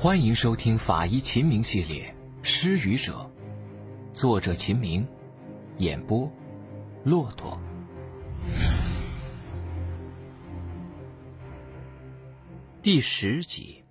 [0.00, 2.14] 欢迎收听《法医秦明》系列
[2.44, 3.28] 《失语者》，
[4.12, 5.04] 作者秦明，
[5.78, 6.32] 演播
[7.02, 7.60] 骆驼。
[12.80, 13.84] 第十集，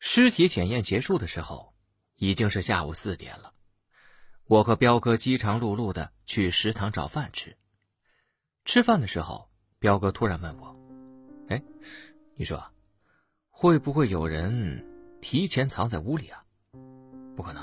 [0.00, 1.72] 尸体检验结束的时候，
[2.16, 3.52] 已经是下午四点了。
[4.46, 7.56] 我和彪哥饥肠辘辘的去食堂找饭吃。
[8.64, 9.48] 吃饭的时候，
[9.78, 10.76] 彪哥突然问我
[11.46, 11.62] ：“哎，
[12.34, 12.60] 你说？”
[13.58, 14.84] 会不会有人
[15.22, 16.44] 提前藏在屋里啊？
[17.34, 17.62] 不可能。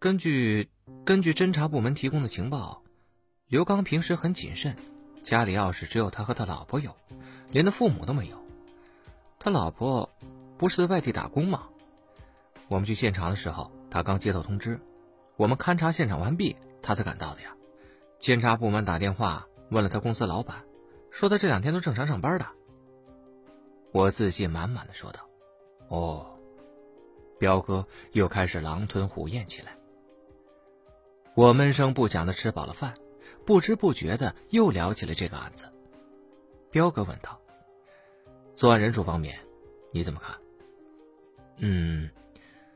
[0.00, 0.68] 根据
[1.04, 2.82] 根据侦查部门提供的情报，
[3.46, 4.74] 刘刚平时很谨慎，
[5.22, 6.92] 家里钥匙只有他和他老婆有，
[7.52, 8.44] 连他父母都没有。
[9.38, 10.10] 他老婆
[10.56, 11.68] 不是在外地打工吗？
[12.66, 14.80] 我们去现场的时候，他刚接到通知，
[15.36, 17.54] 我们勘察现场完毕，他才赶到的呀。
[18.18, 20.64] 监察部门打电话问了他公司老板，
[21.12, 22.46] 说他这两天都正常上班的。
[23.90, 25.20] 我自信满满的说道
[25.88, 26.38] ：“哦，
[27.38, 29.76] 彪哥又开始狼吞虎咽起来。”
[31.34, 32.94] 我闷声不响的吃饱了饭，
[33.46, 35.72] 不知不觉的又聊起了这个案子。
[36.70, 37.40] 彪哥问道
[38.54, 39.38] ：“作案人数方面，
[39.90, 40.36] 你怎么看
[41.56, 42.10] ？”“嗯，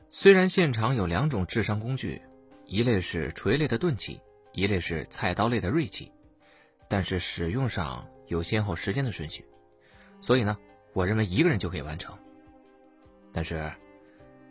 [0.09, 2.23] 虽然现场有两种致伤工具，
[2.65, 4.21] 一类是锤类的钝器，
[4.53, 6.11] 一类是菜刀类的锐器，
[6.89, 9.45] 但是使用上有先后时间的顺序，
[10.23, 10.57] 所以呢。”
[10.93, 12.17] 我认为一个人就可以完成，
[13.33, 13.73] 但是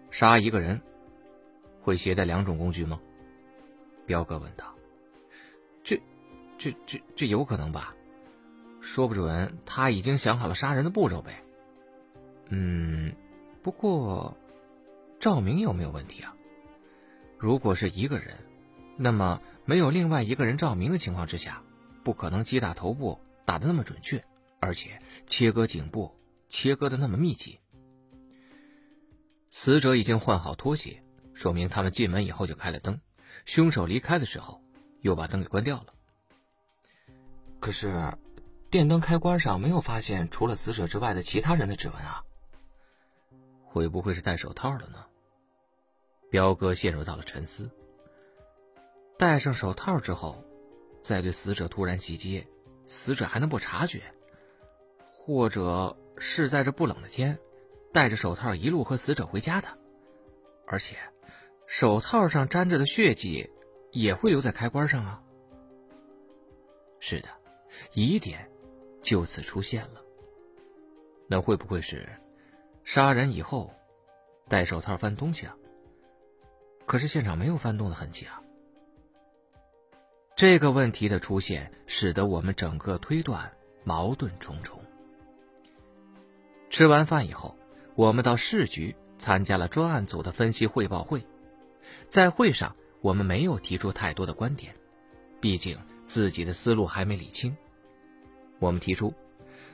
[0.10, 0.82] 杀一个人
[1.82, 3.00] 会携带两种工具吗？
[4.06, 4.76] 彪哥问道。
[5.84, 6.02] 这、
[6.58, 7.96] 这、这、这有可能吧？
[8.80, 11.44] 说不准他已经想好了杀人的步骤呗。
[12.50, 13.14] 嗯，
[13.62, 14.36] 不过
[15.20, 16.36] 照明有没有问题啊？
[17.38, 18.34] 如果是一个人，
[18.98, 21.62] 那么没有另外一个人照明的情况之下，
[22.04, 24.24] 不可能击打头部打得那么准确，
[24.60, 26.12] 而且切割颈部。
[26.52, 27.62] 切割的那么密集，
[29.50, 31.02] 死者已经换好拖鞋，
[31.34, 33.00] 说明他们进门以后就开了灯，
[33.46, 34.62] 凶手离开的时候
[35.00, 35.94] 又把灯给关掉了。
[37.62, 38.14] 可是，
[38.70, 42.22] 电灯开关上没有发现除了死者之外的其他人的指纹啊，
[43.64, 45.06] 会不会是戴手套了呢？
[46.30, 47.72] 彪哥陷入到了沉思。
[49.18, 50.44] 戴上手套之后，
[51.02, 52.46] 再对死者突然袭击，
[52.86, 54.04] 死者还能不察觉？
[55.10, 55.96] 或者？
[56.24, 57.40] 是在这不冷的天，
[57.92, 59.68] 戴着手套一路和死者回家的，
[60.68, 60.96] 而且
[61.66, 63.50] 手套上沾着的血迹
[63.92, 65.24] 也会留在开关上啊。
[67.00, 67.30] 是的，
[67.94, 68.48] 疑点
[69.02, 70.04] 就此出现了。
[71.28, 72.08] 那会不会是
[72.84, 73.74] 杀人以后
[74.48, 75.58] 戴手套翻东西啊？
[76.86, 78.44] 可是现场没有翻动的痕迹啊。
[80.36, 83.52] 这个问题的出现，使得我们整个推断
[83.84, 84.81] 矛盾重重。
[86.72, 87.58] 吃完饭以后，
[87.96, 91.22] 我们到市局参加了专案组的分析汇报会。
[92.08, 94.74] 在会上，我们没有提出太多的观点，
[95.42, 95.78] 毕竟
[96.08, 97.58] 自己的思路还没理清。
[98.58, 99.14] 我们提出，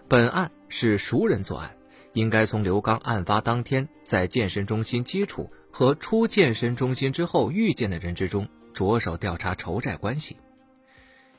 [0.07, 1.77] 本案是熟人作案，
[2.13, 10.37] 应该从刘刚案发当天在健身中心接触和出健身中心之后遇见的人之中着手调查仇债关系。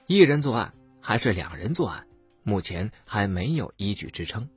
[0.07, 2.07] 一人作案还是两人作案，
[2.45, 4.49] 目前还没有依据支撑。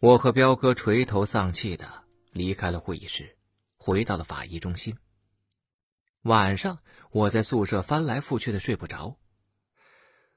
[0.00, 3.36] 我和彪哥垂头丧气的离开了会议室，
[3.76, 4.96] 回到了法医中心。
[6.22, 6.78] 晚上，
[7.10, 9.18] 我在宿舍翻来覆去的睡不着。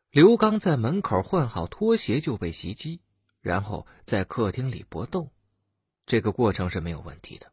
[0.10, 3.02] 刘刚在门口换好拖鞋就被袭击，
[3.40, 5.30] 然后在客厅里搏斗，
[6.08, 7.52] 这个过程是没有问题的。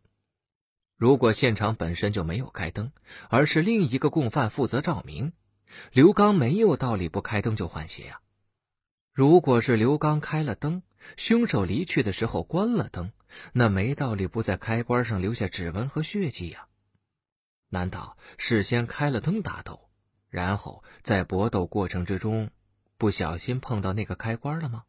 [0.97, 2.91] 如果现场本身就没有开灯，
[3.29, 5.35] 而是另一个共犯负责照明，
[5.93, 8.23] 刘刚没有道理不开灯就换鞋呀。
[9.13, 10.83] 如果是刘刚开了灯，
[11.17, 13.13] 凶手离去的时候关了灯，
[13.53, 16.69] 那没道理不在开关上留下指纹和血迹呀。
[17.69, 19.89] 难道事先开了灯打斗，
[20.31, 22.51] 然后在搏斗过程之中
[22.97, 24.85] 不小心碰到那个开关了吗？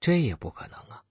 [0.00, 1.04] 这也不可能啊，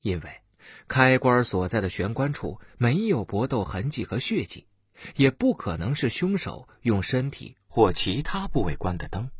[0.00, 0.42] 因为
[0.88, 4.66] 开关所在的玄关处没有搏斗痕迹和血迹，
[5.14, 9.30] 也不可能是凶手用身体或其他部位关的灯。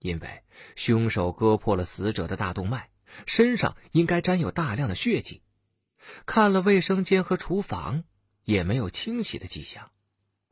[0.00, 0.42] 因为
[0.74, 2.90] 凶手割破了死者的大动脉，
[3.26, 5.42] 身上应该沾有大量的血迹。
[6.26, 8.04] 看了卫生间和厨房，
[8.42, 9.90] 也没有清洗的迹象，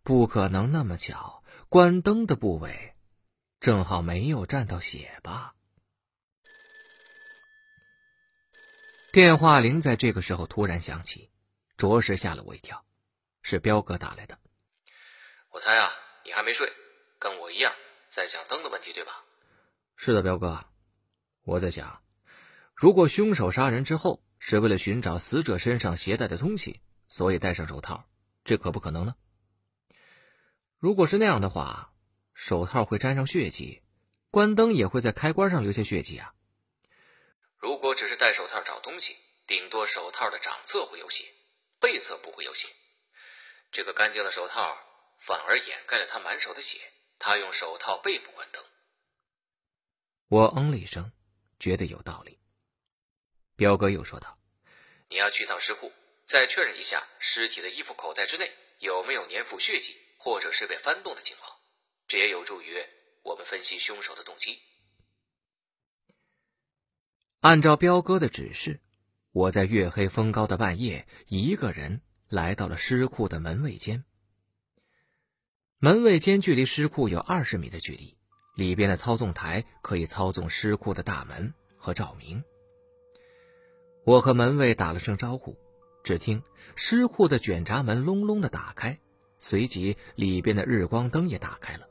[0.02, 2.94] 不可能那么巧，关灯的部位
[3.58, 5.54] 正好没有沾到血吧？
[9.12, 11.30] 电话铃在这个时候突然响起，
[11.76, 12.84] 着实吓了我一跳，
[13.42, 14.38] 是彪哥打来的。
[15.50, 15.90] 我猜啊，
[16.24, 16.72] 你还没睡，
[17.18, 17.72] 跟我一样
[18.08, 19.24] 在想灯的问题，对吧？
[19.96, 20.64] 是的，彪哥，
[21.42, 22.00] 我在想，
[22.80, 28.08] 如果凶手杀人之后是为了寻找死者身上携带的东西，所以戴上手套，
[28.42, 29.14] 这可不可能呢？
[30.78, 31.92] 如果是那样的话，
[32.32, 33.82] 手套会沾上血迹，
[34.30, 36.32] 关灯也会在开关上留下血迹啊。
[37.58, 39.14] 如果只是戴手套找东西，
[39.46, 41.26] 顶多手套的掌侧会有血，
[41.80, 42.66] 背侧不会有血。
[43.72, 44.74] 这个干净的手套
[45.18, 46.78] 反而掩盖了他满手的血。
[47.18, 48.64] 他用手套背部关灯。
[50.28, 51.12] 我嗯了一声，
[51.58, 52.39] 觉得有道理。
[53.60, 54.38] 彪哥又说道
[55.10, 55.92] ：“你要去趟尸库，
[56.24, 61.58] 再确认一下尸体的衣服口袋之内有没有粘附血迹，或者是被翻动的情况，
[62.08, 62.82] 这也有助于
[63.22, 64.58] 我们分析凶手的动机。”
[67.40, 68.80] 按照彪哥的指示，
[69.30, 74.06] 我在月黑风高的半夜，一个人来到了尸库的门卫间。
[75.76, 78.16] 门卫间距离尸库有二十米的距离，
[78.56, 82.42] 里边的操纵台可以操纵尸库的大门和照明。
[84.04, 85.56] 我和门卫打了声招呼，
[86.02, 86.42] 只听
[86.74, 88.98] 尸库的卷闸门隆隆的打开，
[89.38, 91.86] 随即里边的日光灯也打开了，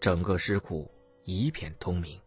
[0.00, 0.90] 整个尸库
[1.24, 2.20] 一片通明。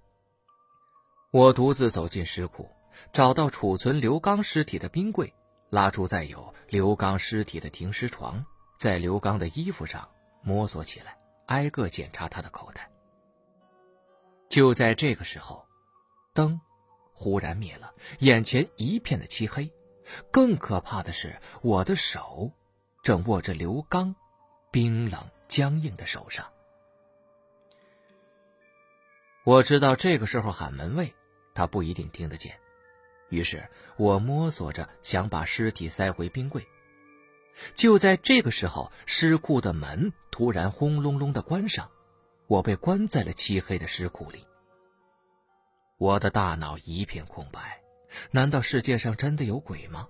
[1.32, 2.70] 我独自走进尸库，
[3.14, 5.32] 找到储存刘刚尸体的冰柜，
[5.70, 8.44] 拉出载有刘刚尸体的停尸床，
[8.80, 10.10] 在刘刚的衣服上
[10.42, 12.90] 摸索起来，挨个检查他的口袋。
[14.48, 15.64] 就在这个时候，
[16.34, 16.60] 灯。
[17.20, 19.70] 忽然灭了，眼前一片的漆黑。
[20.32, 22.54] 更可怕的是，我的手
[23.04, 24.16] 正握着刘刚
[24.72, 26.50] 冰冷僵硬的手上。
[29.44, 31.14] 我知道这个时候喊门卫，
[31.54, 32.58] 他不一定听得见。
[33.28, 33.68] 于是
[33.98, 36.66] 我摸索着想把尸体塞回冰柜。
[37.74, 41.92] 就在这个时候，尸库的门突然轰隆隆的关上，
[42.48, 44.46] 我被关在了漆黑的尸库里。
[46.00, 47.84] 我的大脑一片空白，
[48.32, 50.08] 难道世界上真的有鬼吗？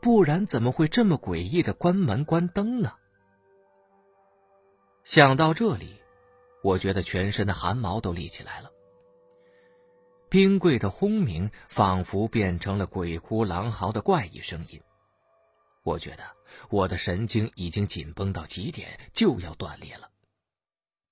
[0.00, 2.94] 不然怎么会这么诡异的关门关灯呢？
[5.02, 6.00] 想到这里，
[6.62, 8.70] 我觉得全身的汗毛都立起来了。
[10.28, 14.80] 冰柜的轰鸣仿佛变成了鬼哭狼嚎的怪异声音，
[15.82, 16.22] 我觉得
[16.70, 20.08] 我的神经已经紧绷到极点，就要断裂了。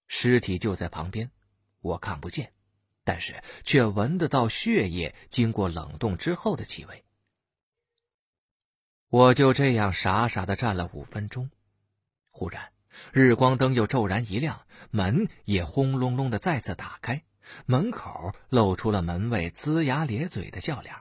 [0.07, 1.33] 尸体就在旁边，
[1.81, 2.53] 我看不见。
[3.05, 7.05] 但是却闻得到血液经过冷冻之后的气味。
[9.09, 11.51] 我就这样傻傻的站了五分钟，
[12.31, 12.73] 忽然
[13.13, 17.23] 日光灯又骤然一亮，门也轰隆隆的再次打开，
[17.67, 20.97] 门口露出了门卫龇牙咧嘴的笑脸。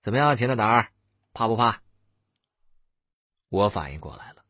[0.00, 0.92] 怎么样，钱大胆儿，
[1.32, 1.80] 怕不怕？
[3.48, 4.44] 我反应过来了，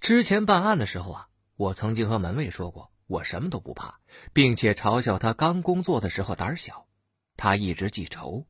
[0.00, 2.93] 之前办案的时候啊，我曾经和门卫说过。
[3.14, 4.00] 我什么都不怕，
[4.32, 6.88] 并且嘲笑他刚工作的时候胆小，
[7.36, 8.44] 他一直记仇，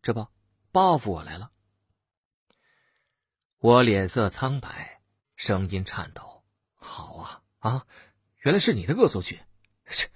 [0.00, 0.26] 这不
[0.72, 1.52] 报复我来了。
[3.58, 5.02] 我脸色苍白，
[5.34, 7.86] 声音颤抖：“好啊啊，
[8.38, 9.42] 原来是你的恶作剧，
[9.84, 10.08] 这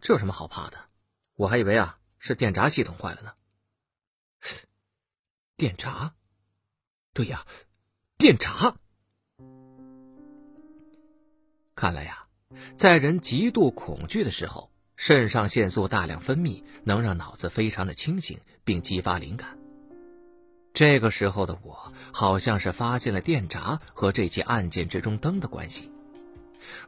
[0.00, 0.88] 这有什么好怕的？
[1.36, 3.34] 我还以为啊是电闸系统坏了呢。
[5.56, 6.16] 电闸？
[7.12, 7.46] 对呀，
[8.18, 8.76] 电闸。
[11.76, 12.24] 看来呀。”
[12.76, 19.58] 在人极度恐惧的时候，肾上腺素大量分泌，能让脑子非常的清醒，并激发灵感。
[20.72, 25.90] 这个时候的我，好像是发现了电闸和这起案件之中灯的关系。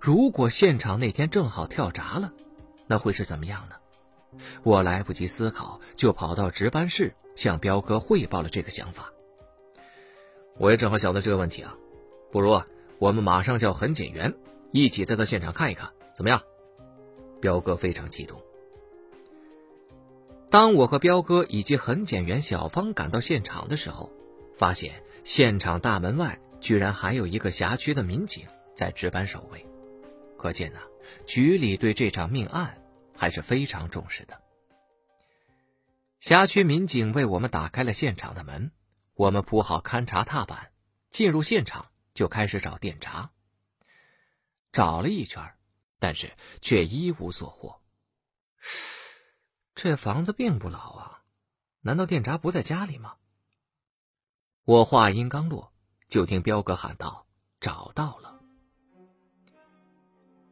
[0.00, 2.33] 如果现场那天正好跳闸了，
[2.87, 3.76] 那会是怎么样呢？
[4.62, 9.11] 我来不及思考，就跑到值班室向彪哥汇报了这个想法。
[10.59, 11.76] 我也正好想到这个问题啊，
[12.31, 12.61] 不如
[12.99, 14.35] 我们马上叫痕检员。
[14.71, 16.43] 一起再到现场看一看，怎么样？
[17.41, 18.43] 彪哥非常激动。
[20.51, 24.11] 当我和彪哥以及痕检员小芳赶到现场的时候，
[24.55, 29.65] 发现现场大门外居然还有一个辖区的民警在值班守卫，
[30.37, 30.81] 可见呢，
[31.27, 32.83] 局里对这场命案
[33.15, 34.41] 还是非常重视的。
[36.21, 38.73] 辖区民警为我们打开了现场的门，
[39.15, 40.71] 我们铺好勘查踏板，
[41.11, 43.31] 进入现场就开始找电闸。
[44.73, 45.55] 找了一圈，
[45.99, 47.81] 但是却一无所获。
[49.75, 51.23] 这房子并不老啊，
[51.81, 53.15] 难道电闸不在家里吗？
[54.65, 55.73] 我话音刚落，
[56.09, 57.27] 就听彪哥喊道
[57.61, 58.41] ：“找到了！”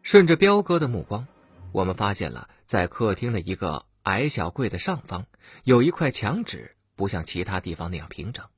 [0.02, 1.26] 顺着彪哥的目光，
[1.72, 5.26] 我们发现了在客厅的一个矮小柜的上方，
[5.64, 8.48] 有一块墙纸，不像其他地方那样平整。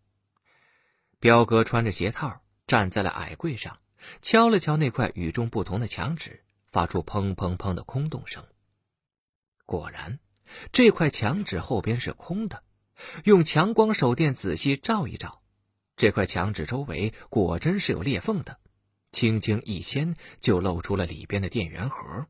[1.19, 3.79] 彪哥穿着鞋套站在了矮柜上。
[4.23, 8.45] 敲了敲那块与众不同的墙纸，发出砰砰砰的空洞声。
[9.67, 10.19] 果然，
[10.73, 12.63] 这块墙纸后边是空的，
[13.25, 15.43] 用强光手电仔细照一照，
[15.97, 18.59] 这块墙纸周围果真是有裂缝的，
[19.13, 22.27] 轻轻一掀就露出了里边的电源盒。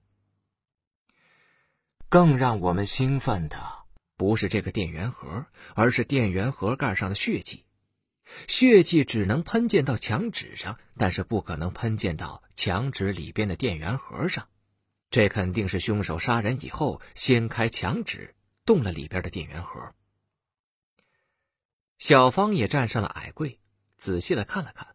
[2.09, 3.85] 更让我们兴奋的
[4.17, 7.67] 不是这个电源盒，而是电源盒盖上的血迹。
[8.47, 14.49] 血迹只能喷溅到墙纸上，但是不可能喷溅到墙纸里边的电源盒上。
[15.11, 19.95] 这肯定是凶手杀人以后掀开墙纸，动了里边的电源盒。
[21.97, 23.59] 小芳也站上了矮柜，
[23.97, 24.95] 仔细的看了看，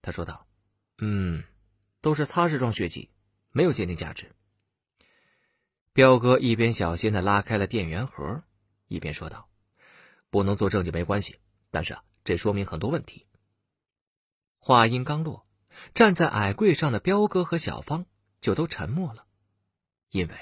[0.00, 0.46] 他说道
[0.98, 1.42] ：“嗯，
[2.00, 3.10] 都是擦拭状血迹，
[3.50, 4.30] 没有鉴定价值。”
[5.92, 8.44] 彪哥一边小心的拉开了电源盒，
[8.86, 9.48] 一边说道
[10.30, 11.40] ：“不能做证据没关系，
[11.72, 13.24] 但是啊，这说明很多问题。”
[14.60, 15.46] 话音刚落，
[15.94, 18.04] 站在矮柜上的彪哥和小芳
[18.42, 19.24] 就都沉默了。
[20.10, 20.34] 因为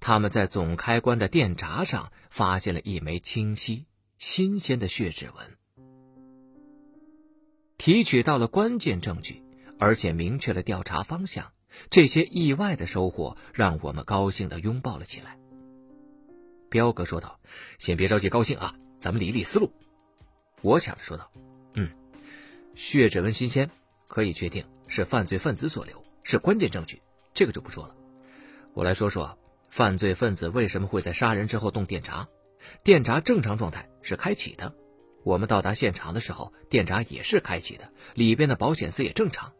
[0.00, 3.86] 他们在总开关的电闸上发现了一枚清晰、
[4.18, 5.56] 新鲜的血指纹，
[7.78, 9.42] 提取到了关键证据，
[9.78, 11.52] 而且明确了调查方向。
[11.88, 15.38] 这些意外的收获让我们高兴的拥抱了起来。
[16.68, 17.40] 彪哥说道
[17.78, 19.72] ：“先别着急高兴啊，咱们理理思路。”
[20.62, 21.30] 我抢着说道
[21.74, 21.90] ：“嗯，
[22.74, 23.70] 血指纹新鲜，
[24.08, 27.02] 可以确定是犯罪分子所留，是关键证据，
[27.34, 27.94] 这个就不说了。”
[28.74, 29.38] 我来说说，
[29.68, 32.28] 犯罪分子为什么会在杀人之后动电闸？
[32.84, 34.74] 电闸正常状态是开启的，
[35.24, 39.52] 我们到达现场的时候，电闸也是开启的，里边的保险丝也正常。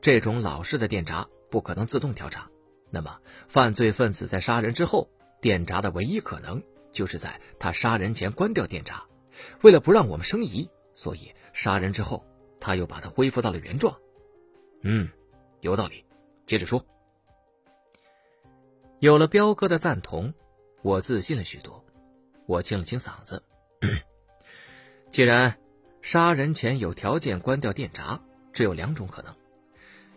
[0.00, 2.48] 这种老式的电闸不可能自动调查。
[2.90, 3.18] 那么，
[3.48, 5.10] 犯罪分子在杀人之后，
[5.40, 9.04] 电闸的唯一可能就是在他杀人前关掉电闸，
[9.62, 12.24] 为了不让我们生疑，所以杀人之后
[12.58, 13.96] 他又把它恢复到了原状。
[14.82, 15.08] 嗯，
[15.60, 16.04] 有道理。
[16.46, 16.84] 接着说。
[18.98, 20.34] 有了彪哥的赞同，
[20.82, 21.84] 我自信了许多。
[22.46, 23.44] 我清了清嗓子，
[25.08, 25.56] 既然
[26.02, 28.20] 杀人前有条件关掉电闸，
[28.52, 29.32] 只有两种可能：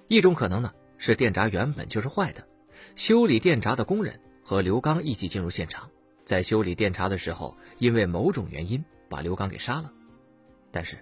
[0.08, 2.48] 一种可能呢是电闸原本就是坏的，
[2.96, 5.92] 修理电闸的工人和刘刚一起进入现场，
[6.26, 9.94] 在修理电闸的时候，因为某种原因把刘刚给杀了。
[10.72, 10.98] 但是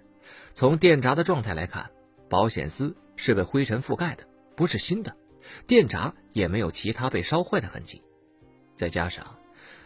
[0.53, 1.89] 从电闸的状态来看，
[2.29, 5.15] 保险丝是被灰尘覆盖的，不是新的。
[5.65, 8.03] 电闸也没有其他被烧坏的痕迹，
[8.75, 9.39] 再加上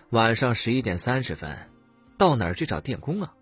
[0.09, 1.69] 晚上十一点三十分，
[2.17, 3.33] 到哪儿去找电工啊？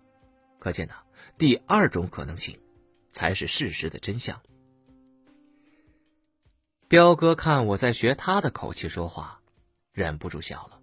[0.58, 0.94] 可见呢，
[1.38, 2.60] 第二种可能性
[3.10, 4.40] 才是事实的真相。
[6.86, 9.40] 彪哥看我在学他的口气说话，
[9.92, 10.78] 忍不住笑了。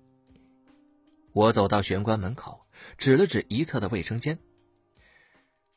[1.31, 2.61] 我走到玄关门口，
[2.98, 4.40] 指了指一侧的卫生间。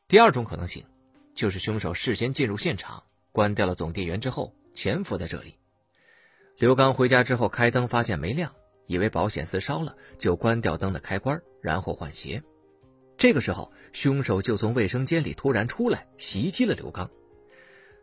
[0.07, 0.85] 第二种可能性，
[1.33, 4.55] 就是凶手事先进入现场，关掉了总电源之后。
[4.77, 5.55] 潜伏在这里。
[6.57, 8.53] 刘刚回家之后开灯，发现没亮，
[8.87, 12.43] 以为保险丝烧了，就关掉灯的开关，然后换鞋。
[13.17, 17.09] 这个时候，凶手就从卫生间里突然出来，袭击了刘刚。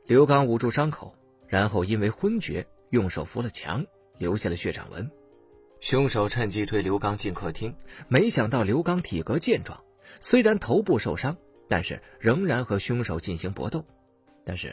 [0.06, 1.14] 刘刚捂住伤口，
[1.46, 3.84] 然后因为昏厥，用手扶了墙，
[4.16, 5.10] 留下了血掌纹。
[5.82, 7.74] 凶手趁机推刘刚进客厅，
[8.06, 9.82] 没想到刘刚体格健壮，
[10.20, 11.36] 虽然头部受伤，
[11.68, 13.84] 但是仍然和凶手进行搏斗，
[14.44, 14.72] 但是。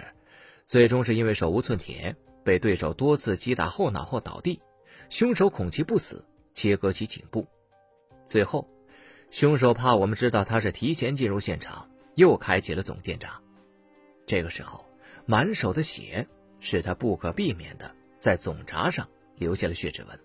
[0.67, 4.61] 最终是因为手无寸铁，被对手多次击打后脑后倒地，
[5.09, 6.23] 凶手恐其不死，
[6.53, 7.47] 切割其颈部。
[8.23, 8.69] 最后，
[9.31, 13.41] 凶手怕我们知道他是提前进入现场，又开启了总电闸。
[14.27, 14.85] 这个时候，
[15.25, 16.27] 满手的血
[16.59, 20.19] 使他不可避免的在总闸上留下了血指纹。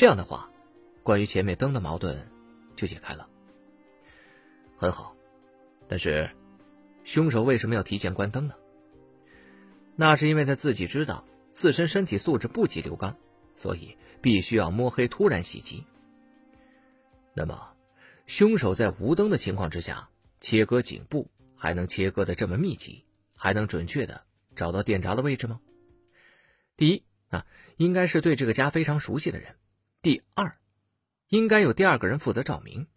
[0.00, 0.50] 这样的话，
[1.02, 2.26] 关于前面灯的矛盾
[2.74, 3.28] 就解开了。
[4.74, 5.14] 很好，
[5.86, 6.30] 但是，
[7.04, 8.54] 凶手为什么要提前关灯呢？
[9.96, 13.14] 那是因为他自己知道自身身体素质不及刘刚，
[13.54, 15.84] 所以必须要摸黑突然袭击。
[17.34, 17.74] 那么，
[18.26, 20.08] 凶手在无灯的情况之下
[20.40, 23.04] 切割颈部，还能切割的这么密集，
[23.36, 24.22] 还能准确的
[24.56, 25.60] 找到电闸的位置吗？
[26.78, 27.44] 第一啊，
[27.76, 29.52] 应该是对这个家非常熟悉的人；
[30.02, 30.58] 第二，
[31.28, 32.88] 应该有第二个人负责照明。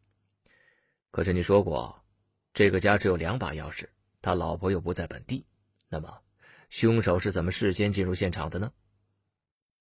[1.11, 2.05] 可是你说过，
[2.53, 3.89] 这个家只有两把钥匙，
[4.21, 5.45] 他老婆又不在本地，
[5.89, 6.21] 那么？
[6.69, 8.71] 凶手是怎么事先进入现场的呢？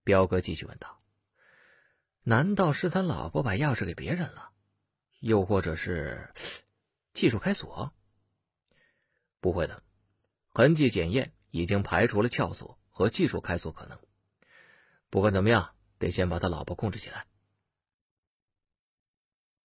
[0.03, 1.01] 彪哥继续问道
[2.25, 4.51] ：“难道是他老婆把钥匙给别人了？
[5.21, 6.35] 又或者是
[7.13, 7.95] 技术开锁？
[9.41, 9.83] 不会的，
[10.49, 13.99] 痕迹检验已经排除了撬锁和技术开锁可能。
[15.09, 17.25] 不管怎么样，得先把他老婆控制起来。”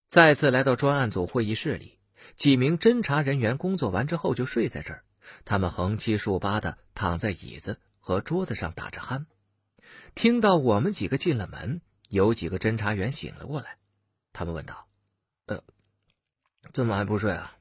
[0.08, 2.00] 再次来到专案组会议室里，
[2.36, 5.04] 几名侦查人员工作完之后就睡在这儿。
[5.44, 9.26] 他们横七竖八的躺在椅子和桌子上打着鼾，
[10.16, 13.78] 听到我们几个进了门，有几个侦查员醒了过来。
[14.32, 14.88] 他们问道
[15.48, 15.62] ：“呃，
[16.72, 17.58] 这么还不睡啊？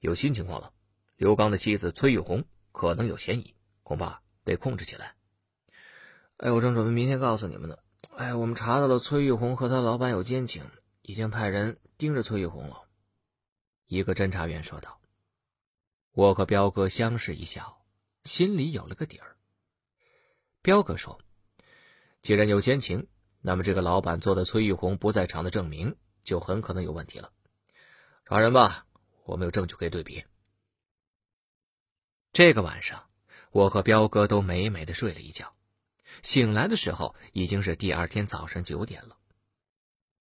[0.00, 0.74] 有新情况了，
[1.16, 5.16] 刘刚的妻子崔玉红可能有嫌疑，恐怕得控制起来。
[6.38, 7.78] 哎，我正准备明天告诉你们呢。
[8.16, 10.64] 哎，我们查到了崔玉红和他老板有奸情，
[11.02, 12.82] 已经派人盯着崔玉红了。
[13.86, 15.00] 一个侦查员说道。
[16.12, 17.84] 我和彪哥相视一笑，
[18.22, 19.36] 心里有了个底儿。
[20.62, 21.20] 彪哥说
[22.22, 23.08] ：“既然有奸情，
[23.40, 27.32] 那么这个老板做的崔玉红不在场的证明就很可能有问题了。
[28.24, 28.86] 抓人吧，
[29.24, 30.24] 我们有证据可以对比。”
[32.32, 33.08] 这个晚上，
[33.52, 35.53] 我和彪哥都美美的睡了一觉。
[36.22, 39.16] 醒来的时候已经是第二天早上九点了。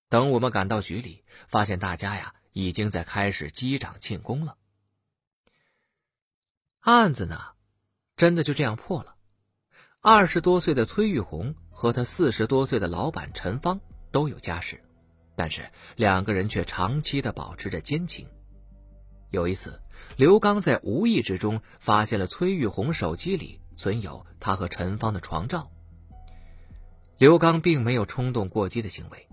[0.10, 4.58] 等我们赶到局里，发现大家呀已经在开始击掌庆功了。
[6.80, 7.40] 案子呢，
[8.16, 9.16] 真的就这样破了。
[10.02, 13.80] 二十多岁的崔玉红和他四十多岁的老板陈芳
[14.12, 14.84] 都有家室，
[15.36, 18.28] 但是两个人却长期的保持着奸情。
[19.30, 19.82] 有一次，
[20.16, 25.72] 刘刚在无意之中发现了崔玉红手机里存有他和陈芳的床照。
[27.24, 29.30] 刘刚并没有冲动过激的行为，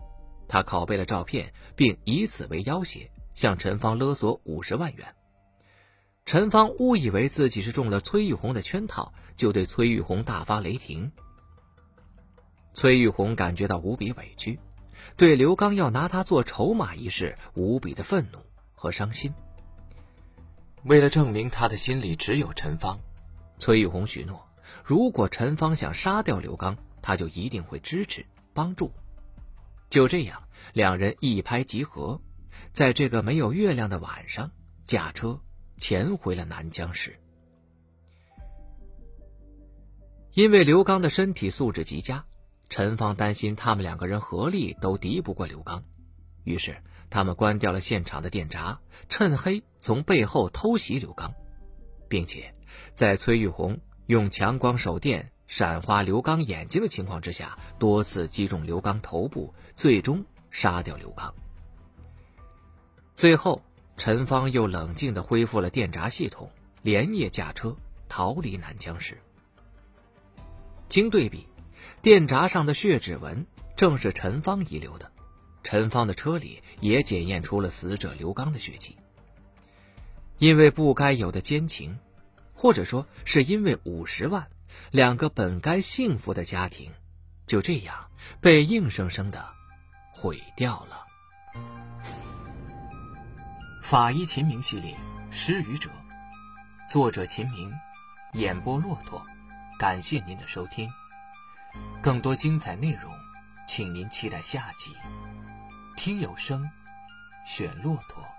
[0.46, 5.12] 他拷贝了照片，并以此为要挟，向陈芳勒索五十万元。
[6.24, 11.10] 陈芳误以为自己是中了崔玉红的圈套，就对崔玉红大发雷霆。
[12.72, 14.60] 崔玉红感觉到无比委屈，
[15.16, 18.38] 对刘刚要拿他做筹码一事无比的愤怒
[18.72, 19.34] 和伤心。
[20.84, 23.00] 为了证明他的心里只有陈芳，
[23.58, 24.46] 崔玉红许诺，
[24.84, 28.92] 如果陈芳想杀掉刘刚，他就一定会支持帮助。
[29.88, 32.20] 就这样，两人一拍即合，
[32.70, 34.50] 在这个没有月亮的晚上，
[34.86, 35.40] 驾车
[35.78, 37.18] 潜回了南江市。
[40.32, 42.24] 因为刘刚的身体素质极佳，
[42.68, 45.82] 陈芳担心他们两个人合力都敌不过刘刚，
[46.44, 46.80] 于是
[47.10, 51.34] 他们关掉了现场的电闸，趁黑从背后偷袭刘刚，
[52.08, 52.54] 并且
[52.94, 55.32] 在崔玉红用强光手电。
[55.50, 61.34] 闪花刘刚眼睛的情况之下，多次击中刘刚头部，最终杀掉刘刚。
[63.14, 63.60] 最后，
[63.96, 66.48] 陈芳又冷静地恢复了电闸系统，
[66.82, 67.76] 连夜驾车
[68.08, 69.20] 逃离南江市。
[70.88, 71.48] 经对比，
[72.00, 75.10] 电闸上的血指纹正是陈芳遗留的，
[75.64, 78.96] 陈芳的车里也检验出了死者刘刚的血迹。
[80.38, 81.98] 因为不该有的奸情，
[82.54, 84.46] 或者说是因为五十万。
[84.90, 86.92] 两个本该幸福的家庭，
[87.46, 89.52] 就这样被硬生生的
[90.12, 91.06] 毁掉了。
[93.82, 94.94] 法医秦明系列
[95.32, 95.90] 《失语者》，
[96.88, 97.72] 作者秦明，
[98.34, 99.24] 演播骆驼。
[99.78, 100.88] 感谢您的收听，
[102.02, 103.10] 更多精彩内容，
[103.66, 104.94] 请您期待下集。
[105.96, 106.68] 听有声，
[107.46, 108.29] 选骆驼。